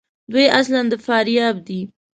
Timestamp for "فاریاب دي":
1.05-1.81